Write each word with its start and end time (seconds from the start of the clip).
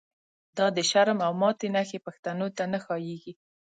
دا 0.57 0.65
دشرم 0.79 1.17
او 1.25 1.33
ماتی 1.41 1.67
نښی، 1.75 1.99
پښتنوته 2.05 2.63
نه 2.73 2.79
ښاییږی 2.85 3.33